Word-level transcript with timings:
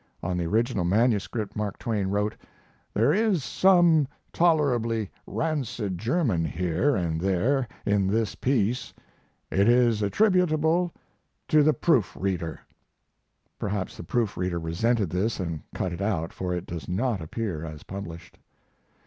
[On 0.23 0.35
the 0.35 0.47
original 0.47 0.83
manuscript 0.83 1.55
Mark 1.55 1.77
Twain 1.77 2.07
wrote: 2.07 2.35
"There 2.95 3.13
is 3.13 3.43
some 3.43 4.07
tolerably 4.33 5.11
rancid 5.27 5.99
German 5.99 6.43
here 6.43 6.95
and 6.95 7.21
there 7.21 7.67
in 7.85 8.07
this 8.07 8.33
piece. 8.33 8.95
It 9.51 9.69
is 9.69 10.01
attributable 10.01 10.91
to 11.49 11.61
the 11.61 11.73
proof 11.73 12.17
reader." 12.19 12.61
Perhaps 13.59 13.95
the 13.95 14.03
proof 14.03 14.37
reader 14.37 14.57
resented 14.59 15.11
this 15.11 15.39
and 15.39 15.61
cut 15.75 15.93
it 15.93 16.01
out, 16.01 16.33
for 16.33 16.51
it 16.51 16.65
does 16.65 16.89
not 16.89 17.21
appear 17.21 17.63
as 17.63 17.83
published. 17.83 18.39